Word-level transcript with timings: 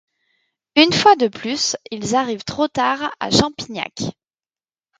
Une 0.75 0.91
fois 0.93 1.15
de 1.15 1.27
plus, 1.27 1.75
ils 1.91 2.15
arrivent 2.15 2.43
trop 2.43 2.67
tard 2.67 3.15
à 3.19 3.29
Champignac. 3.29 4.01